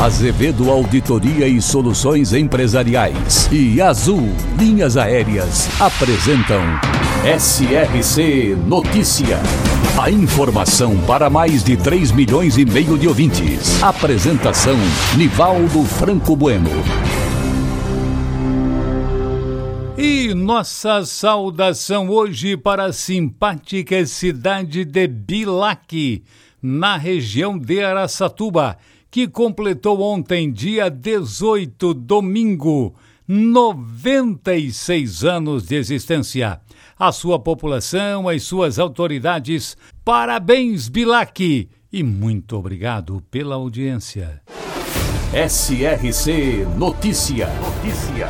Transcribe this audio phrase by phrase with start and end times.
[0.00, 6.62] Azevedo Auditoria e Soluções Empresariais e Azul Linhas Aéreas apresentam
[7.36, 9.40] SRC Notícia.
[10.00, 13.82] A informação para mais de 3 milhões e meio de ouvintes.
[13.82, 14.76] Apresentação
[15.16, 16.70] Nivaldo Franco Bueno.
[19.96, 26.22] E nossa saudação hoje para a simpática cidade de Bilac,
[26.62, 28.78] na região de Araçatuba
[29.10, 32.94] que completou ontem, dia 18, domingo,
[33.26, 36.60] 96 anos de existência.
[36.98, 41.68] A sua população, as suas autoridades, parabéns, Bilac!
[41.90, 44.42] E muito obrigado pela audiência.
[45.32, 47.48] SRC Notícia.
[47.60, 48.28] Notícia.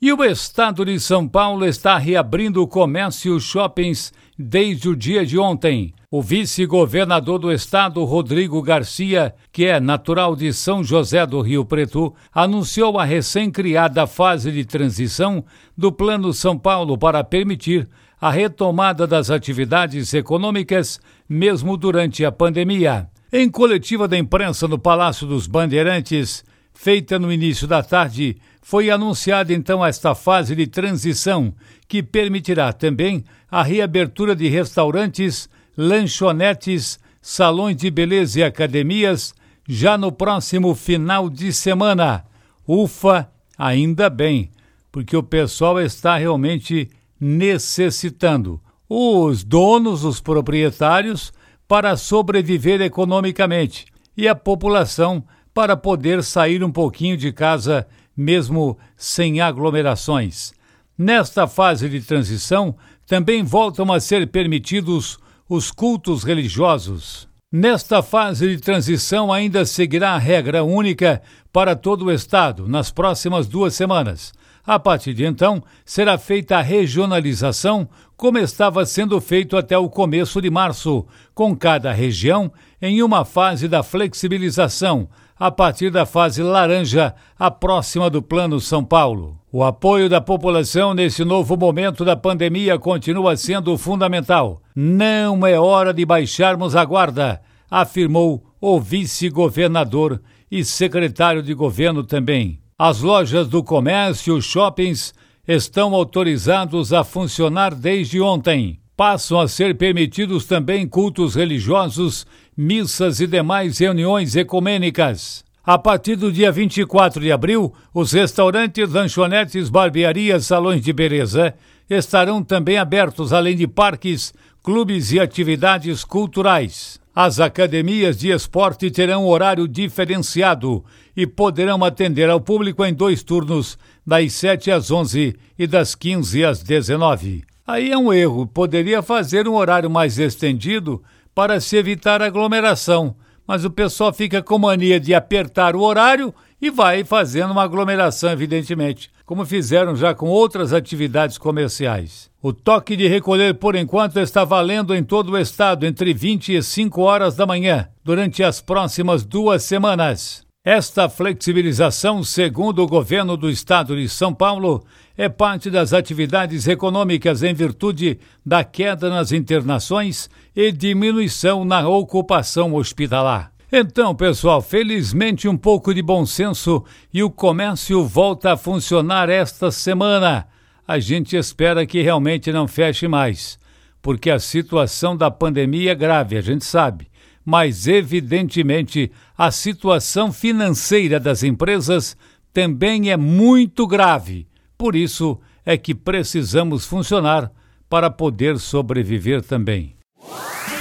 [0.00, 5.26] E o estado de São Paulo está reabrindo o comércio e shoppings desde o dia
[5.26, 5.92] de ontem.
[6.10, 12.14] O vice-governador do estado, Rodrigo Garcia, que é natural de São José do Rio Preto,
[12.32, 15.44] anunciou a recém-criada fase de transição
[15.76, 17.86] do Plano São Paulo para permitir
[18.18, 20.98] a retomada das atividades econômicas,
[21.28, 23.10] mesmo durante a pandemia.
[23.30, 26.42] Em coletiva da imprensa no Palácio dos Bandeirantes,
[26.72, 31.52] feita no início da tarde, foi anunciada então esta fase de transição,
[31.86, 39.32] que permitirá também a reabertura de restaurantes lanchonetes, salões de beleza e academias
[39.68, 42.24] já no próximo final de semana.
[42.66, 44.50] Ufa, ainda bem,
[44.90, 48.60] porque o pessoal está realmente necessitando.
[48.88, 51.32] Os donos, os proprietários,
[51.68, 55.22] para sobreviver economicamente e a população
[55.54, 57.86] para poder sair um pouquinho de casa,
[58.16, 60.52] mesmo sem aglomerações.
[60.96, 62.74] Nesta fase de transição,
[63.06, 67.26] também voltam a ser permitidos os cultos religiosos.
[67.50, 73.48] Nesta fase de transição, ainda seguirá a regra única para todo o Estado nas próximas
[73.48, 74.34] duas semanas.
[74.66, 80.42] A partir de então, será feita a regionalização, como estava sendo feito até o começo
[80.42, 87.14] de março, com cada região em uma fase da flexibilização, a partir da fase laranja,
[87.38, 89.38] a próxima do Plano São Paulo.
[89.52, 94.60] O apoio da população nesse novo momento da pandemia continua sendo fundamental.
[94.74, 97.40] Não é hora de baixarmos a guarda,
[97.70, 102.60] afirmou o vice-governador e secretário de governo também.
[102.76, 105.14] As lojas do comércio, os shoppings,
[105.46, 108.80] estão autorizados a funcionar desde ontem.
[108.98, 112.26] Passam a ser permitidos também cultos religiosos,
[112.56, 115.44] missas e demais reuniões ecumênicas.
[115.64, 121.54] A partir do dia 24 de abril, os restaurantes, lanchonetes, barbearias, salões de beleza
[121.88, 126.98] estarão também abertos, além de parques, clubes e atividades culturais.
[127.14, 130.84] As academias de esporte terão horário diferenciado
[131.16, 136.44] e poderão atender ao público em dois turnos, das 7 às 11 e das 15
[136.44, 137.44] às 19.
[137.68, 141.02] Aí é um erro, poderia fazer um horário mais estendido
[141.34, 143.14] para se evitar aglomeração
[143.48, 148.30] mas o pessoal fica com mania de apertar o horário e vai fazendo uma aglomeração,
[148.30, 152.30] evidentemente, como fizeram já com outras atividades comerciais.
[152.42, 156.62] O toque de recolher, por enquanto, está valendo em todo o estado entre 20 e
[156.62, 160.47] 5 horas da manhã, durante as próximas duas semanas.
[160.70, 164.84] Esta flexibilização, segundo o governo do estado de São Paulo,
[165.16, 172.74] é parte das atividades econômicas em virtude da queda nas internações e diminuição na ocupação
[172.74, 173.50] hospitalar.
[173.72, 179.70] Então, pessoal, felizmente um pouco de bom senso e o comércio volta a funcionar esta
[179.70, 180.48] semana.
[180.86, 183.58] A gente espera que realmente não feche mais,
[184.02, 187.08] porque a situação da pandemia é grave, a gente sabe.
[187.50, 192.14] Mas, evidentemente, a situação financeira das empresas
[192.52, 194.46] também é muito grave
[194.78, 197.50] por isso é que precisamos funcionar
[197.90, 199.97] para poder sobreviver também.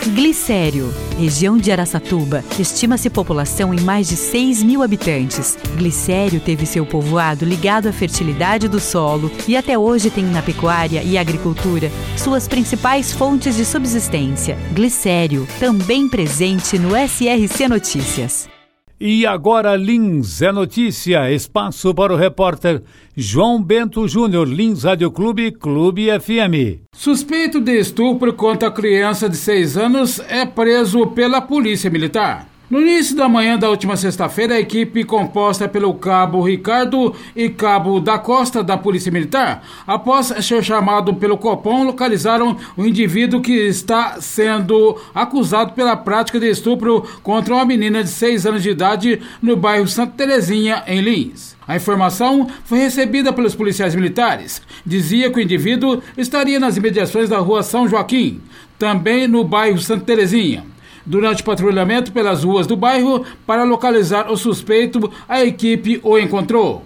[0.09, 5.57] Glicério, região de Araçatuba, estima-se população em mais de 6 mil habitantes.
[5.75, 11.03] Glicério teve seu povoado ligado à fertilidade do solo e até hoje tem na pecuária
[11.03, 14.57] e agricultura suas principais fontes de subsistência.
[14.73, 18.56] Glicério, também presente no SRC Notícias.
[18.99, 22.81] E agora Lins é notícia, espaço para o repórter
[23.15, 26.81] João Bento Júnior, Lins Rádio Clube, Clube FM.
[26.95, 32.47] Suspeito de estupro contra criança de 6 anos é preso pela Polícia Militar.
[32.69, 38.01] No início da manhã da última sexta-feira, a equipe composta pelo cabo Ricardo e cabo
[38.01, 44.19] da Costa da Polícia Militar, após ser chamado pelo Copom, localizaram o indivíduo que está
[44.19, 49.55] sendo acusado pela prática de estupro contra uma menina de 6 anos de idade no
[49.55, 51.55] bairro Santa Terezinha, em Lins.
[51.65, 54.61] A informação foi recebida pelos policiais militares.
[54.85, 58.41] Dizia que o indivíduo estaria nas imediações da rua São Joaquim,
[58.77, 60.65] também no bairro Santa Terezinha.
[61.07, 66.83] Durante o patrulhamento pelas ruas do bairro para localizar o suspeito, a equipe o encontrou.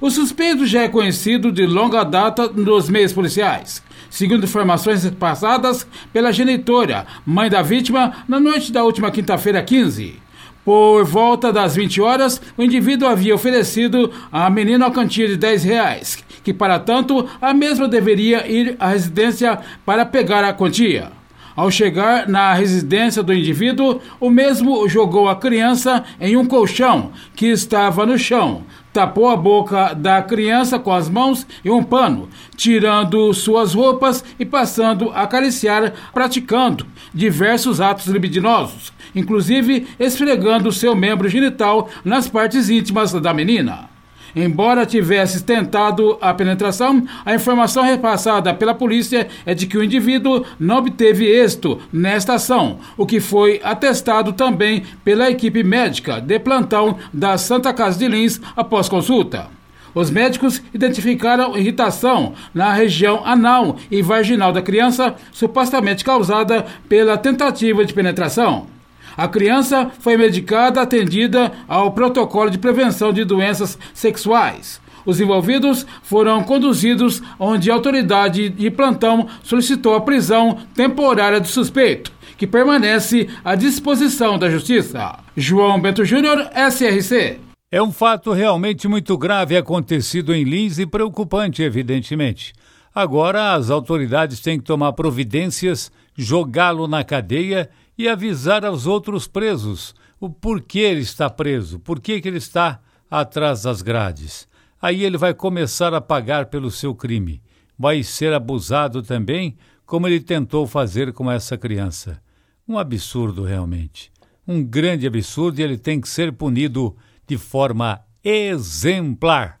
[0.00, 3.82] O suspeito já é conhecido de longa data nos meios policiais.
[4.08, 10.22] Segundo informações passadas pela genitora, mãe da vítima, na noite da última quinta-feira 15.
[10.64, 15.64] Por volta das 20 horas, o indivíduo havia oferecido à menina uma quantia de 10
[15.64, 21.23] reais, que para tanto a mesma deveria ir à residência para pegar a quantia.
[21.56, 27.46] Ao chegar na residência do indivíduo, o mesmo jogou a criança em um colchão que
[27.46, 33.32] estava no chão, tapou a boca da criança com as mãos e um pano, tirando
[33.32, 36.84] suas roupas e passando a acariciar, praticando
[37.14, 43.93] diversos atos libidinosos, inclusive esfregando seu membro genital nas partes íntimas da menina.
[44.34, 50.44] Embora tivesse tentado a penetração, a informação repassada pela polícia é de que o indivíduo
[50.58, 56.98] não obteve êxito nesta ação, o que foi atestado também pela equipe médica de plantão
[57.12, 59.46] da Santa Casa de Lins após consulta.
[59.94, 67.84] Os médicos identificaram irritação na região anal e vaginal da criança, supostamente causada pela tentativa
[67.84, 68.73] de penetração.
[69.16, 74.80] A criança foi medicada atendida ao protocolo de prevenção de doenças sexuais.
[75.06, 82.10] Os envolvidos foram conduzidos onde a autoridade de plantão solicitou a prisão temporária do suspeito,
[82.36, 85.18] que permanece à disposição da Justiça.
[85.36, 87.38] João Bento Júnior, SRC.
[87.70, 92.52] É um fato realmente muito grave acontecido em Lins e preocupante, evidentemente.
[92.94, 99.94] Agora as autoridades têm que tomar providências, jogá-lo na cadeia e avisar aos outros presos
[100.20, 102.80] o porquê ele está preso, por que ele está
[103.10, 104.48] atrás das grades.
[104.80, 107.42] Aí ele vai começar a pagar pelo seu crime.
[107.78, 109.56] Vai ser abusado também,
[109.86, 112.22] como ele tentou fazer com essa criança.
[112.66, 114.10] Um absurdo, realmente.
[114.46, 116.96] Um grande absurdo e ele tem que ser punido
[117.26, 119.60] de forma exemplar.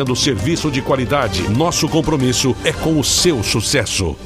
[0.00, 1.48] oferecendo serviço de qualidade.
[1.50, 4.16] Nosso compromisso é com o seu sucesso.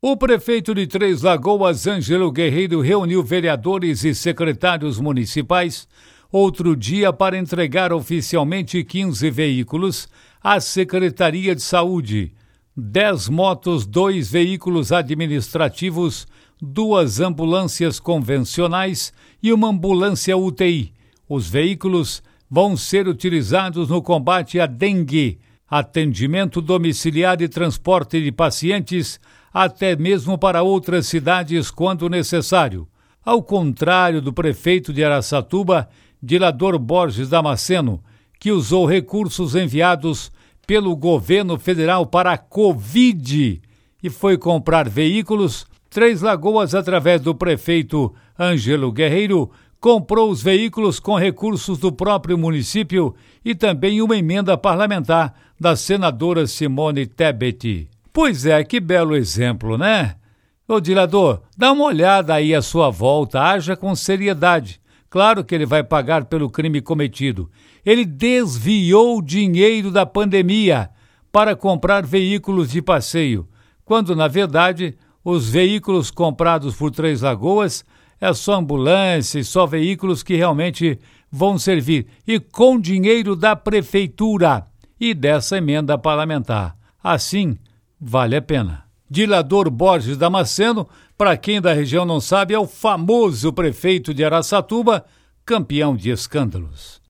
[0.00, 5.88] O prefeito de Três Lagoas, Ângelo Guerreiro, reuniu vereadores e secretários municipais
[6.30, 10.08] outro dia para entregar oficialmente 15 veículos
[10.42, 12.32] à Secretaria de Saúde,
[12.76, 16.28] 10 motos, dois veículos administrativos,
[16.60, 20.92] duas ambulâncias convencionais e uma ambulância UTI.
[21.28, 25.38] Os veículos vão ser utilizados no combate à dengue,
[25.68, 29.20] atendimento domiciliar e transporte de pacientes,
[29.52, 32.88] até mesmo para outras cidades quando necessário.
[33.24, 35.88] Ao contrário do prefeito de Araçatuba,
[36.22, 38.02] Dilador Borges Damasceno,
[38.40, 40.32] que usou recursos enviados
[40.66, 43.60] pelo governo federal para a Covid
[44.02, 49.50] e foi comprar veículos, Três Lagoas, através do prefeito Ângelo Guerreiro,
[49.80, 56.46] comprou os veículos com recursos do próprio município e também uma emenda parlamentar da senadora
[56.46, 57.88] Simone Tebet.
[58.12, 60.16] Pois é, que belo exemplo, né?
[60.66, 64.80] Ô dilador, dá uma olhada aí à sua volta, haja com seriedade.
[65.08, 67.50] Claro que ele vai pagar pelo crime cometido.
[67.86, 70.90] Ele desviou dinheiro da pandemia
[71.32, 73.48] para comprar veículos de passeio,
[73.84, 77.84] quando, na verdade, os veículos comprados por Três Lagoas
[78.20, 80.98] é só ambulância, só veículos que realmente
[81.30, 84.66] vão servir e com dinheiro da prefeitura
[85.00, 86.76] e dessa emenda parlamentar.
[87.02, 87.56] Assim,
[88.00, 88.84] vale a pena.
[89.10, 95.04] Dilador Borges Damasceno, para quem da região não sabe, é o famoso prefeito de Araçatuba,
[95.46, 97.00] campeão de escândalos.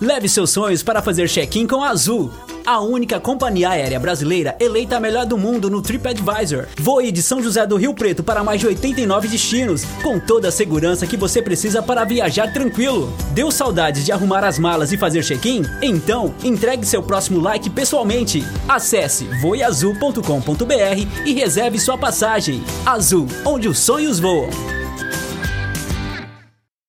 [0.00, 2.30] Leve seus sonhos para fazer check-in com a Azul
[2.68, 6.66] a única companhia aérea brasileira eleita a melhor do mundo no TripAdvisor.
[6.78, 10.52] Voe de São José do Rio Preto para mais de 89 destinos, com toda a
[10.52, 13.10] segurança que você precisa para viajar tranquilo.
[13.32, 15.62] Deu saudades de arrumar as malas e fazer check-in?
[15.80, 18.44] Então, entregue seu próximo like pessoalmente.
[18.68, 22.62] Acesse voeazul.com.br e reserve sua passagem.
[22.84, 24.50] Azul, onde os sonhos voam.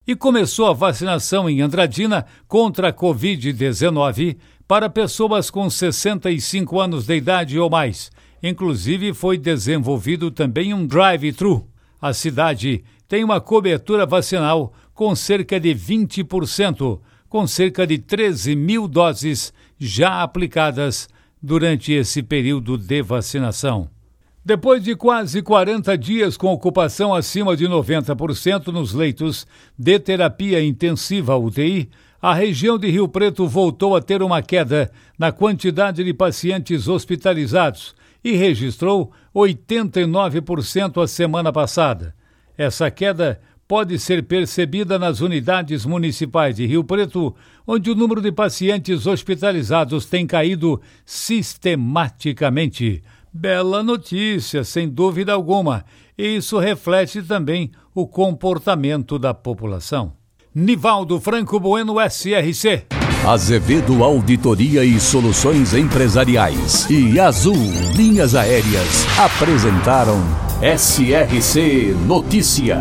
[0.06, 4.38] E começou a vacinação em Andradina contra a Covid-19
[4.70, 8.12] para pessoas com 65 anos de idade ou mais.
[8.42, 11.68] Inclusive, foi desenvolvido também um drive-thru.
[12.00, 18.88] A cidade tem uma cobertura vacinal com cerca de 20%, com cerca de 13 mil
[18.88, 21.10] doses já aplicadas
[21.42, 23.90] durante esse período de vacinação.
[24.46, 31.36] Depois de quase 40 dias com ocupação acima de 90% nos leitos de terapia intensiva
[31.36, 31.90] UTI,
[32.22, 37.96] a região de Rio Preto voltou a ter uma queda na quantidade de pacientes hospitalizados
[38.24, 42.14] e registrou 89% a semana passada.
[42.58, 47.34] Essa queda pode ser percebida nas unidades municipais de Rio Preto,
[47.66, 53.02] onde o número de pacientes hospitalizados tem caído sistematicamente.
[53.32, 55.86] Bela notícia, sem dúvida alguma,
[56.18, 60.19] e isso reflete também o comportamento da população.
[60.54, 62.88] Nivaldo Franco Bueno SRC.
[63.28, 67.56] Azevedo Auditoria e Soluções Empresariais e Azul
[67.96, 70.18] Linhas Aéreas apresentaram
[70.62, 72.80] SRC Notícia.